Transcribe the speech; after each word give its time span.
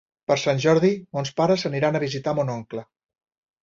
Per 0.29 0.37
Sant 0.43 0.61
Jordi 0.63 0.91
mons 1.19 1.33
pares 1.43 1.69
aniran 1.71 2.01
a 2.01 2.05
visitar 2.09 2.37
mon 2.43 2.55
oncle. 2.59 2.91